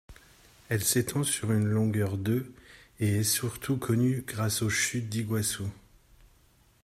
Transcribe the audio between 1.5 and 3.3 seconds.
une longueur de et est